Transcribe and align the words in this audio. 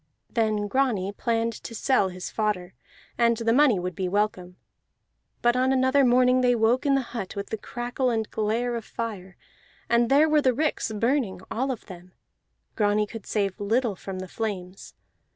Then 0.31 0.67
Grani 0.67 1.11
planned 1.11 1.53
to 1.63 1.75
sell 1.75 2.09
his 2.09 2.31
fodder, 2.31 2.73
and 3.19 3.37
the 3.37 3.53
money 3.53 3.77
would 3.77 3.93
be 3.93 4.09
welcome. 4.09 4.57
But 5.43 5.55
on 5.55 5.71
another 5.71 6.03
morning 6.03 6.41
they 6.41 6.55
woke 6.55 6.87
in 6.87 6.95
the 6.95 7.03
hut 7.13 7.35
with 7.35 7.51
the 7.51 7.57
crackle 7.59 8.09
and 8.09 8.27
glare 8.31 8.75
of 8.75 8.83
fire, 8.83 9.37
and 9.91 10.09
there 10.09 10.27
were 10.27 10.41
the 10.41 10.55
ricks 10.55 10.91
burning, 10.91 11.41
all 11.51 11.69
of 11.69 11.85
them; 11.85 12.13
Grani 12.75 13.05
could 13.05 13.27
save 13.27 13.59
little 13.59 13.95
from 13.95 14.17
the 14.17 14.27
flames. 14.27 14.95